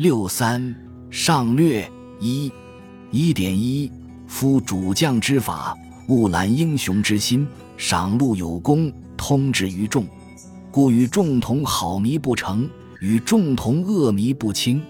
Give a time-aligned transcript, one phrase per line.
[0.00, 0.74] 六三
[1.10, 1.86] 上略
[2.20, 2.50] 一
[3.10, 3.92] 一点一
[4.26, 5.76] 夫主将之法，
[6.08, 10.06] 勿揽英雄之心，赏禄有功，通之于众，
[10.70, 12.66] 故与众同好弥不成，
[13.02, 14.82] 与众同恶弥不清。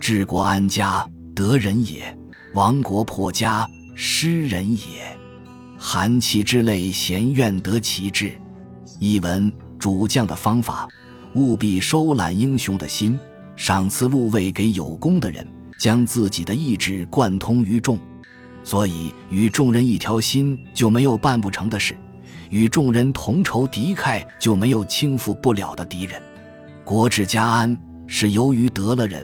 [0.00, 2.00] 治国安家，得人也；
[2.54, 3.64] 亡国破家，
[3.94, 5.16] 失人也。
[5.78, 8.32] 寒气之类，咸愿得其志。
[8.98, 10.88] 译文：主将的方法，
[11.36, 13.16] 务必收揽英雄的心，
[13.60, 15.46] 赏赐禄位给有功的人，
[15.78, 17.98] 将自己的意志贯通于众。
[18.64, 21.94] 所以，与众人一条心，就没有办不成的事；
[22.48, 26.18] 与众人同仇敌忾，就没有倾覆不了的敌人。
[26.84, 29.22] 国治家安，是由于得了人；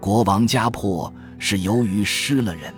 [0.00, 2.74] 国亡家破，是由于失了人。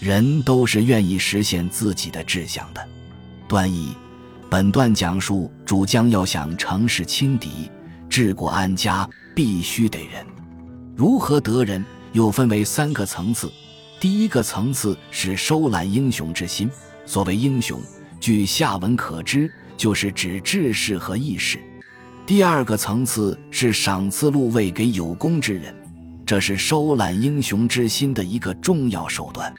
[0.00, 2.84] 人都是愿意实现自己的志向的。
[3.46, 3.94] 段义，
[4.50, 7.70] 本段讲述主将要想乘势轻敌、
[8.08, 10.26] 治国安家，必须得人。
[10.94, 13.50] 如何得人，又分为三个层次。
[13.98, 16.70] 第一个层次是收揽英雄之心。
[17.06, 17.80] 所谓英雄，
[18.20, 21.58] 据下文可知，就是指志士和义士。
[22.26, 25.74] 第二个层次是赏赐禄位给有功之人，
[26.26, 29.52] 这是收揽英雄之心的一个重要手段。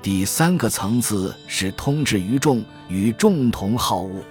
[0.00, 4.22] 第三个层次是通志于众，与众同好恶，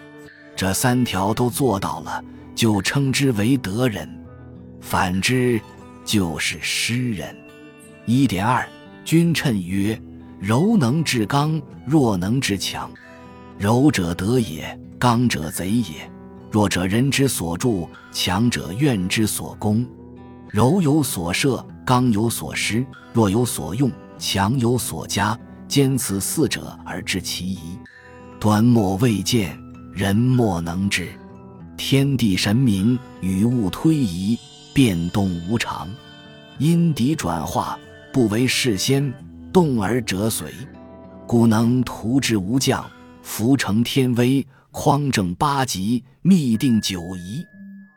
[0.55, 2.23] 这三条都做到了，
[2.55, 4.07] 就称之为德人；
[4.81, 5.61] 反之，
[6.07, 7.35] 就是诗人。
[8.05, 8.65] 一点二，
[9.03, 10.01] 君称曰
[10.39, 12.89] ：“柔能治刚，弱能治强。
[13.59, 16.09] 柔者得也，刚者贼也。
[16.49, 19.85] 弱者人之所助，强者怨之所攻。
[20.49, 27.77] 柔有所摄，刚有所失，弱有所用，强有所加。”兼此四者而知其宜，
[28.39, 29.59] 端莫未见，
[29.91, 31.09] 人莫能知。
[31.75, 34.39] 天地神明，与物推移，
[34.77, 35.89] 变动无常，
[36.59, 37.79] 因敌转化，
[38.13, 39.11] 不为事先，
[39.51, 40.53] 动而折随，
[41.25, 42.85] 故能图之无将，
[43.23, 47.43] 福成天威，匡正八极，密定九夷。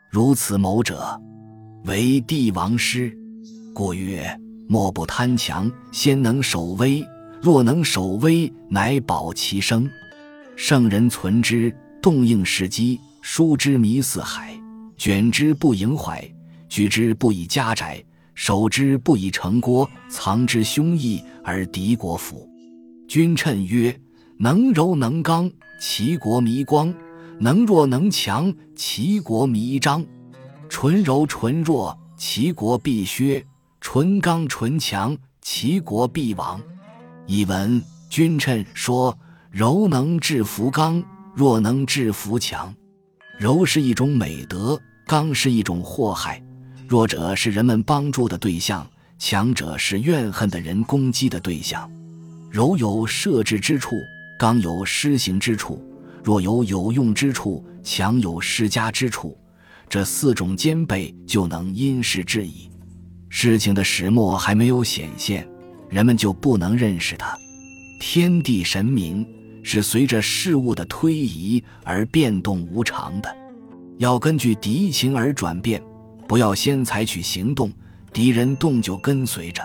[0.09, 1.21] 如此谋者，
[1.83, 3.15] 为帝王师。
[3.75, 4.35] 故曰：
[4.67, 7.07] 莫不贪强，先能守威。
[7.43, 9.87] 若能守威，乃保其生。
[10.55, 11.71] 圣人存之，
[12.01, 14.59] 动应时机；疏之弥四海，
[14.97, 16.27] 卷之不盈怀，
[16.71, 18.01] 举之不以家宅，
[18.33, 22.49] 守之不以城郭，藏之凶义而敌国服。
[23.09, 23.93] 君称曰：
[24.37, 25.51] 能柔能刚，
[25.81, 26.89] 其国弥光；
[27.41, 30.01] 能弱能强，其国弥彰。
[30.69, 33.43] 纯柔纯弱，其国必削；
[33.81, 36.61] 纯刚纯强，其国必亡。
[37.27, 41.03] 译文：君称说，柔能制服刚，
[41.35, 42.73] 弱能制服强。
[43.37, 46.41] 柔是一种美德，刚是一种祸害。
[46.91, 48.85] 弱者是人们帮助的对象，
[49.17, 51.89] 强者是怨恨的人攻击的对象。
[52.49, 53.95] 柔有设置之处，
[54.37, 55.81] 刚有施行之处，
[56.21, 59.37] 若有有用之处，强有施加之处。
[59.87, 62.69] 这四种兼备，就能因时制宜。
[63.29, 65.47] 事情的始末还没有显现。
[65.89, 67.37] 人们就不能认识它。
[68.01, 69.25] 天地神明
[69.63, 73.33] 是随着事物的推移而变动无常的，
[73.97, 75.81] 要根据敌情而转变，
[76.31, 77.69] 不要先采取行动，
[78.13, 79.61] 敌人动就跟随着。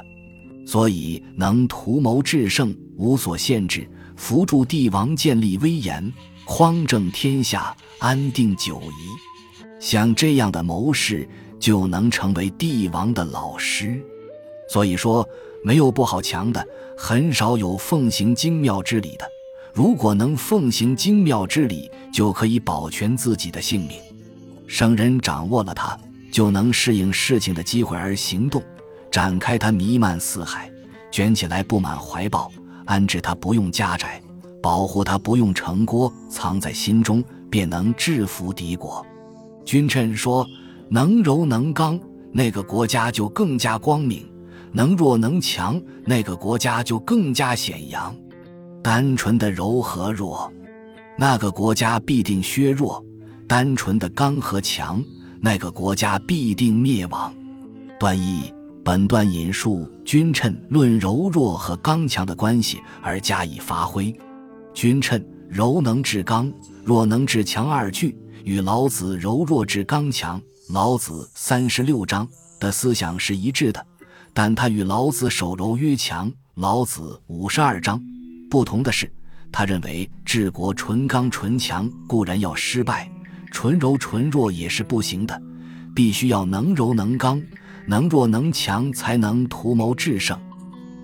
[0.67, 6.13] 所以能图谋制胜，无所限制，扶助帝王建立威严，
[6.45, 9.79] 匡正天下，安定九夷。
[9.79, 11.29] 像这样的谋士，
[11.61, 14.03] 就能成为帝王的老师。
[14.69, 15.25] 所以说。
[15.65, 16.65] 没有不好强的，
[16.97, 19.27] 很少有奉行精妙之礼的。
[19.75, 23.99] 如果能奉行精妙之礼，就可以保全自己的性命。
[24.69, 25.99] 圣人掌握了它，
[26.37, 28.63] 就能适应事情的机会而行动，
[29.11, 30.71] 展开它弥漫四海，
[31.11, 32.53] 卷起来布满怀抱，
[32.85, 34.21] 安置它不用家宅，
[34.63, 39.03] 保护它不用城郭，藏在心中，便能制服敌国。
[39.65, 40.47] 君臣说
[40.91, 41.99] ：“能柔能刚，
[42.33, 44.31] 那个国家就更加光明。”
[44.73, 48.15] 能弱能强，那个国家就更加显扬；
[48.83, 50.53] 单纯的柔和弱，
[51.17, 53.03] 那个国家必定削弱；
[53.49, 55.03] 单纯的刚和强，
[55.41, 57.35] 那个国家必定灭亡。
[57.99, 58.53] 段义，
[58.85, 64.15] 本段引述君臣论柔弱和刚强的关系而加以发挥。
[64.75, 66.53] 君臣柔能治刚，
[66.85, 72.29] 弱能治强二句，与老子柔弱治刚强（老子三十六章）
[72.61, 73.87] 的思想是一致的。
[74.35, 77.99] 但他与老子守柔约强，老子五十二章
[78.51, 79.11] 不同的是，
[79.51, 83.11] 他认为治国纯刚纯强固然要失败，
[83.51, 85.41] 纯柔纯弱也是不行的，
[85.95, 87.43] 必须要能柔能刚，
[87.87, 90.39] 能弱能强，才能图谋制胜。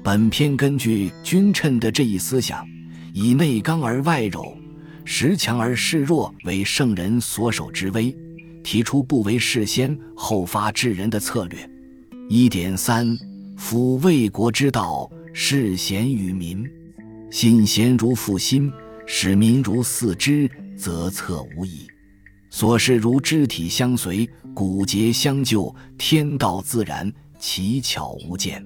[0.03, 2.67] 本篇根据君称的这一思想，
[3.13, 4.57] 以内刚而外柔，
[5.05, 8.15] 实强而示弱为圣人所守之威，
[8.65, 11.71] 提出不为事先后发制人的策略。
[12.29, 13.17] 一点三，
[13.57, 16.69] 夫为国之道，事贤于民，
[17.31, 18.73] 信贤如复心，
[19.07, 21.87] 使民如四之，则策无疑。
[22.53, 28.63] 所事如肢体相随，骨节相救，天道自然，奇巧无间。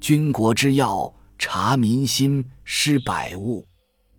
[0.00, 3.66] 君国之要，察民心，施百物。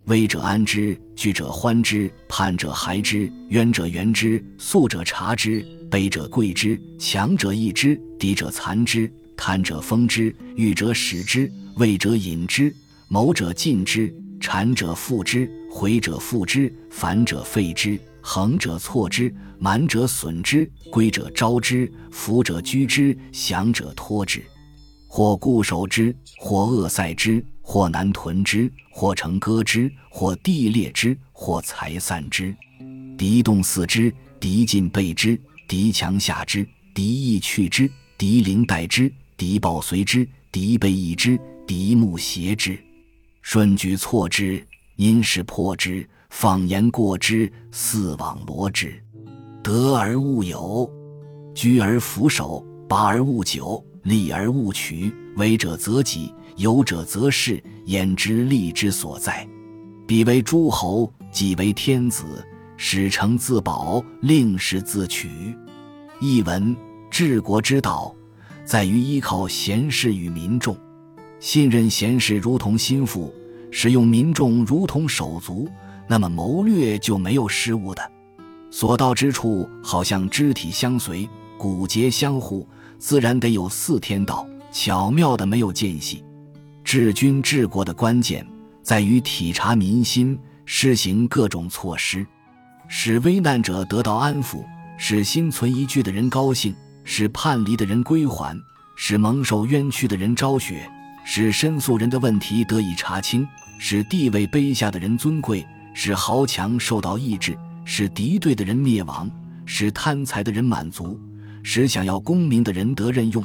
[0.07, 12.75] 危者安之，惧者欢之，叛者孩之，冤者援之，素者察之，卑者贵之，强者抑之，敌者残之，贪者封之，欲者使之，畏者引之，
[13.07, 17.97] 谋者尽之，谄者附之，毁者复之，反者废之，
[18.29, 24.43] 横者错之，满者损之，归者招之，服者居之，降者托之。
[25.07, 32.53] 或固守之，或扼塞之，或难屯之，或成割之，或地裂之，或财散之。
[33.17, 42.77] 敌动四之，敌进备之，敌强下之，敌易去之，敌临待之，敌暴随之，敌备易之，敌目挟之。
[43.41, 48.93] 顺举错之，因势破之，放言过之，四网罗之。
[49.63, 50.89] 得而勿有，
[51.53, 53.83] 居而俯首，拔而勿久。
[54.03, 59.45] 利而勿取，为者则己，有者则仕，焉知利之所在？
[60.07, 62.23] 彼为诸侯，己为天子，
[62.77, 65.27] 使成自保，令时自取。
[66.21, 66.73] 译文：
[67.11, 68.15] 治国之道，
[68.63, 70.77] 在于依靠贤士与民众，
[71.41, 73.33] 信任贤士如同心腹，
[73.71, 75.67] 使用民众如同手足，
[76.07, 78.11] 那么谋略就没有失误的。
[78.71, 82.67] 所到之处，好像肢体相随，骨节相互。
[82.99, 86.23] 自然得有四天道，巧妙的没有间隙。
[86.83, 88.45] 治军治国的关键
[88.81, 92.25] 在于体察民心，施行各种措施，
[92.87, 94.63] 使危难者得到安抚，
[94.97, 98.57] 使心存疑惧的人高兴，使叛离的人归还，
[98.95, 100.89] 使蒙受冤屈的人昭雪，
[101.23, 105.63] 使申诉人的问题得以查清，使地位卑下的人尊贵，
[105.99, 109.27] 使豪强受到抑制，使敌对的人灭亡，
[109.65, 111.19] 使贪财的人满足。
[111.63, 113.43] 使想要功名的人得任用，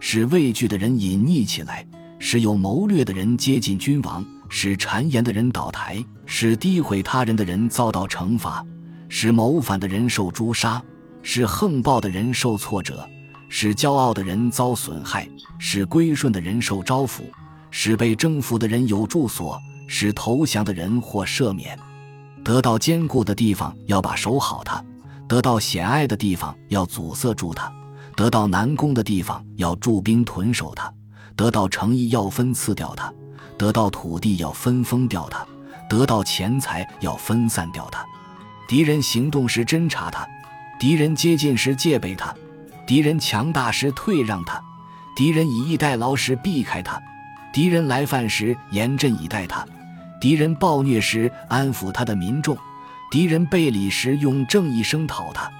[0.00, 1.82] 使畏惧的人隐匿起来，
[2.18, 8.62] 使有谋略的人接近君王，使谗言的人倒台，使诋毁他人的人遭到惩罚，
[9.08, 10.82] 使谋反的人受诛杀，
[11.22, 13.08] 使横暴的人受挫折，
[13.48, 15.26] 使骄傲的人遭损害，
[15.58, 17.22] 使归顺的人受招抚，
[17.70, 21.78] 使被征服的人有住所，使投降的人获赦免。
[22.44, 24.84] 得到坚固的地方，要把守好它。
[25.26, 27.72] 得到险隘的地方要阻塞住它，
[28.14, 30.92] 得到难攻的地方要驻兵屯守它，
[31.34, 33.10] 得到诚意要分赐掉它，
[33.56, 35.44] 得到土地要分封掉它，
[35.88, 38.04] 得到钱财要分散掉它。
[38.68, 40.26] 敌人行动时侦察他，
[40.78, 42.34] 敌人接近时戒备他，
[42.86, 44.60] 敌人强大时退让他，
[45.16, 47.00] 敌人以逸待劳时避开他，
[47.52, 49.66] 敌人来犯时严阵以待他，
[50.24, 52.56] 敌人暴虐时安抚他的民众。
[53.10, 55.52] 敌人背礼时用正义声讨他，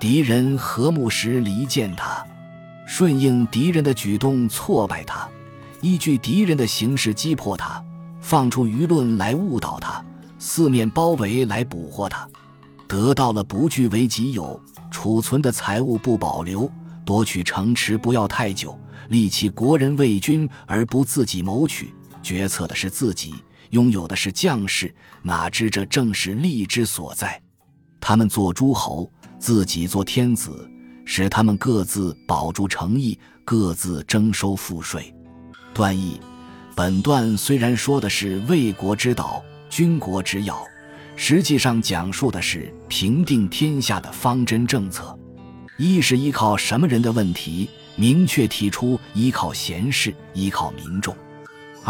[0.00, 2.26] 敌人和睦时离间他，
[2.86, 5.28] 顺应敌人的举动挫败他，
[5.82, 7.84] 依据敌人的形势击破他，
[8.18, 10.02] 放出舆论来误导他，
[10.38, 12.26] 四面包围来捕获他，
[12.88, 14.58] 得到了不据为己有，
[14.90, 16.72] 储存的财物不保留，
[17.04, 18.74] 夺取城池不要太久，
[19.10, 23.34] 立其国人为君而不自己谋取，决策的是自己。
[23.70, 27.40] 拥有的是将士，哪知这正是利之所在。
[28.00, 30.70] 他们做诸侯，自己做天子，
[31.04, 35.14] 使他们各自保住诚意，各自征收赋税。
[35.74, 36.20] 段义，
[36.74, 40.64] 本段虽然说的是为国之道、军国之要，
[41.16, 45.16] 实际上讲述的是平定天下的方针政策。
[45.76, 51.14] 一是依靠什么人的问题，明确提出依靠贤士，依靠民众。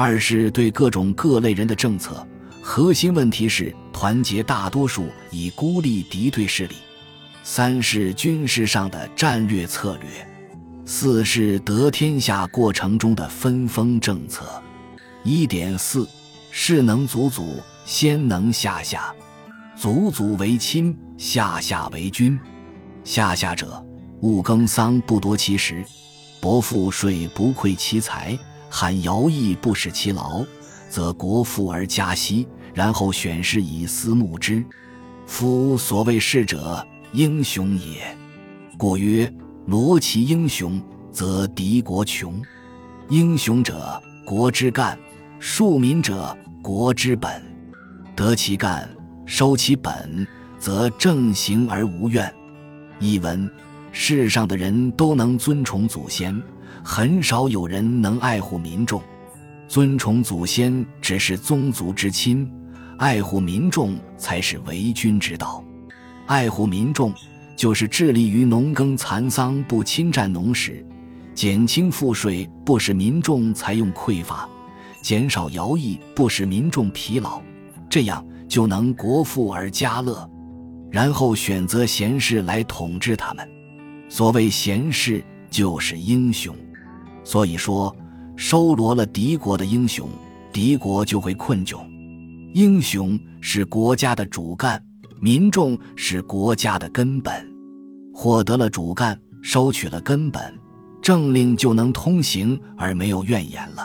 [0.00, 2.24] 二是对各种各类人的政策，
[2.62, 6.76] 核心问题是团结大多数以孤立敌对势力；
[7.42, 10.08] 三是军事上的战略策略；
[10.86, 14.44] 四是得天下过程中的分封政策。
[15.24, 16.06] 一点四，
[16.52, 19.12] 士能祖祖，先能下下，
[19.76, 22.38] 祖祖为亲，下下为君。
[23.02, 23.84] 下下者，
[24.20, 25.84] 勿耕桑不夺其时，
[26.40, 28.38] 薄赋税不馈其财。
[28.70, 30.44] 汉徭役不使其劳，
[30.88, 34.64] 则国富而家息，然后选士以思慕之。
[35.26, 38.16] 夫所谓士者，英雄也。
[38.76, 39.32] 故曰：
[39.66, 42.40] 罗其英雄，则敌国穷。
[43.08, 44.96] 英雄者，国之干；
[45.40, 47.42] 庶民者，国之本。
[48.14, 48.88] 得其干，
[49.26, 50.26] 收其本，
[50.58, 52.32] 则正行而无怨。
[53.00, 53.50] 译文：
[53.92, 56.40] 世上的人都能尊崇祖先，
[56.84, 59.02] 很少有人能爱护民众。
[59.66, 62.50] 尊崇祖先只是宗族之亲，
[62.96, 65.62] 爱护民众才是为君之道。
[66.26, 67.12] 爱护民众，
[67.56, 70.86] 就是致力于农耕蚕桑不侵占农时，
[71.34, 74.48] 减轻赋税不使民众采用匮乏，
[75.02, 77.40] 减少徭役不使民众疲劳，
[77.90, 80.28] 这样就能国富而家乐。
[80.90, 83.46] 然后选择贤士来统治他们。
[84.08, 86.54] 所谓贤士，就是英雄。
[87.24, 87.94] 所以说。
[88.40, 90.08] 收罗了敌国的英雄，
[90.52, 91.80] 敌国就会困窘。
[92.54, 94.80] 英雄是国家的主干，
[95.20, 97.34] 民众是国家的根本。
[98.14, 100.56] 获得了主干，收取了根本，
[101.02, 103.84] 政令就能通行而没有怨言了。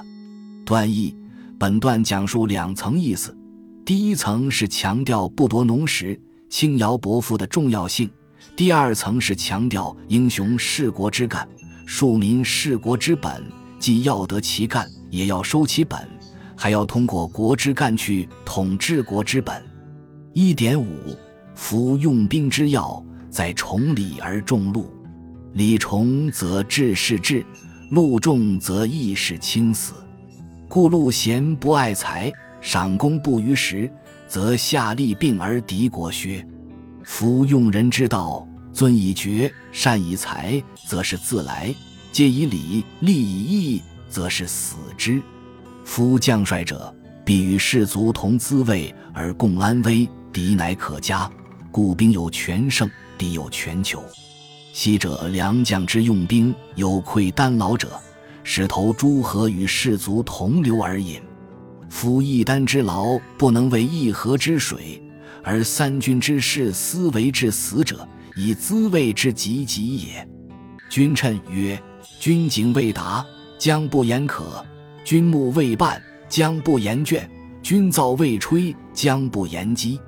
[0.64, 1.18] 段义，
[1.58, 3.36] 本段讲述两层意思：
[3.84, 8.08] 第一层是强调不夺农时、轻徭薄赋的重要性；
[8.56, 11.48] 第二层是强调英雄是国之干，
[11.86, 13.44] 庶民是国之本。
[13.80, 16.00] 既要得其干，也要收其本，
[16.56, 19.62] 还要通过国之干去统治国之本。
[20.32, 21.18] 一点五，
[21.54, 24.90] 夫用兵之要，在崇礼而重禄。
[25.54, 27.46] 礼崇则治事治，
[27.90, 29.94] 禄重则义事轻死。
[30.70, 32.32] 故禄贤不爱财，
[32.62, 33.92] 赏功不于时，
[34.28, 36.44] 则下利病而敌国削。
[37.04, 41.74] 夫用人之道，尊以爵，善以财，则是自来。
[42.12, 45.22] 戒以礼，利以义，则是死之。
[45.84, 46.94] 夫将帅者，
[47.26, 51.30] 必与士卒同滋味而共安危，敌乃可嘉。
[51.72, 54.02] 故兵有全胜，敌有全求。
[54.72, 58.00] 昔者良将之用兵，有愧丹劳者，
[58.44, 61.22] 使投诸河与士卒同流而饮。
[61.90, 65.03] 夫一丹之劳，不能为一河之水，
[65.42, 70.28] 而三军之士思为至死者，以滋味之极极也。
[70.90, 71.82] 君臣曰。
[72.20, 73.26] 军警未达，
[73.58, 74.44] 将不言可；
[75.04, 77.20] 军木未半，将不言倦；
[77.62, 80.00] 军噪未吹，将不言饥。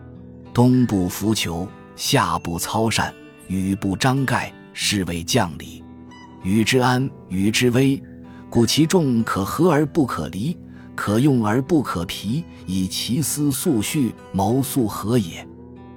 [0.54, 1.68] 冬不拂裘，
[1.98, 3.14] 夏不操扇，
[3.48, 5.84] 雨不张盖，是谓将礼。
[6.42, 8.02] 与之安，与之危，
[8.50, 10.58] 故其众可和而不可离，
[10.96, 15.46] 可用而不可疲，以其思速续，谋速和也。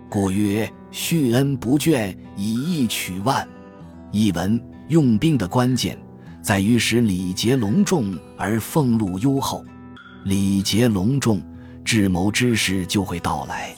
[0.08, 3.46] 故曰：恤恩不倦，以义取万。
[4.10, 5.98] 译文：用兵的关键。
[6.40, 9.62] 在于使礼节隆重而俸禄优厚，
[10.24, 11.42] 礼节隆重，
[11.84, 13.76] 智谋之士就会到来；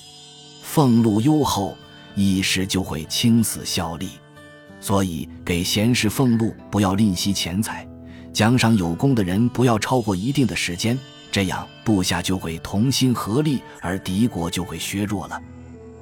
[0.63, 1.77] 俸禄优厚，
[2.15, 4.11] 一时就会倾死效力。
[4.79, 7.89] 所以，给贤士俸禄不要吝惜钱财，
[8.33, 10.99] 奖赏有功的人不要超过一定的时间，
[11.33, 15.41] 这样部下就会同心合力，而敌国就会削弱了。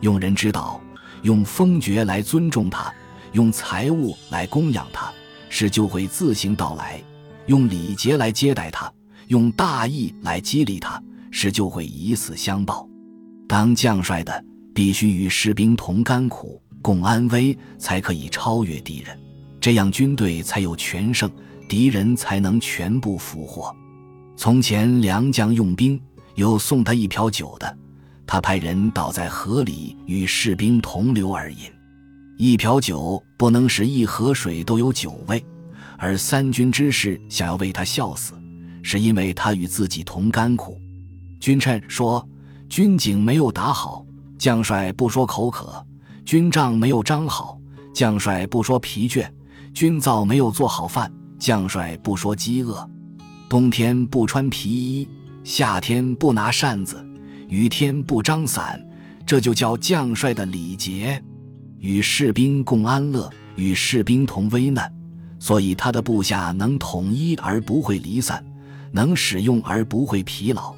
[0.00, 0.80] 用人之道，
[1.22, 2.92] 用封爵来尊重他，
[3.32, 5.12] 用财物来供养他。
[5.48, 7.02] 事就会自行到来，
[7.46, 8.92] 用礼节来接待他，
[9.28, 12.86] 用大义来激励他，事就会以死相报。
[13.48, 14.44] 当将帅的
[14.74, 19.18] 必须与士兵同甘苦、共安危，才可以超越敌人，
[19.60, 21.30] 这样军队才有全胜，
[21.68, 23.74] 敌人才能全部俘获。
[24.36, 26.00] 从前良将用兵，
[26.36, 27.78] 有送他一瓢酒的，
[28.26, 31.58] 他派人倒在河里与士兵同流而饮。
[32.36, 35.44] 一瓢酒不能使一河水都有酒味，
[35.96, 38.34] 而三军之士想要为他笑死，
[38.80, 40.80] 是因为他与自己同甘苦。
[41.40, 42.24] 君臣说
[42.70, 44.06] ：“军警没有打好，
[44.38, 45.84] 将帅不说口渴；
[46.24, 47.58] 军帐没有张好，
[47.92, 49.26] 将帅不说疲倦；
[49.72, 52.88] 军灶没有做好饭，将帅不说饥饿。
[53.48, 55.08] 冬天不穿皮衣，
[55.44, 57.04] 夏天不拿扇子，
[57.48, 58.84] 雨天不张伞，
[59.24, 61.22] 这就叫将帅的礼节。”
[61.80, 64.92] 与士兵共安乐，与士兵同危难，
[65.38, 68.44] 所以他的部下能统一而不会离散，
[68.90, 70.74] 能使用而不会疲劳。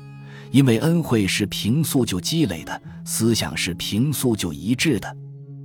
[0.50, 5.16] 因为恩惠是平素就积累的，思想是平素就一致的，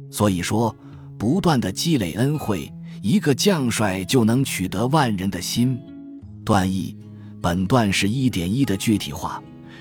[0.09, 0.73] 所以说
[1.17, 2.71] 不断的积累恩惠，
[3.05, 5.79] 一个将帅就能取得万人的心。
[6.43, 6.97] 段义，
[7.39, 9.39] 本段是一点一的具体化，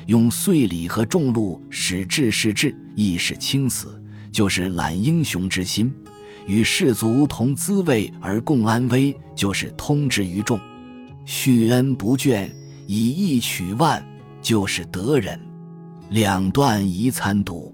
[0.08, 3.98] 用岁礼和重禄使志是志，义是轻死。
[4.30, 5.90] 就是揽英雄之心，
[6.46, 10.58] 与士卒同滋味而共安危，就是通之于众；
[11.24, 12.50] 恤恩不倦，
[12.86, 14.04] 以义取万，
[14.42, 15.40] 就是得人。
[16.10, 17.73] 两段宜参读。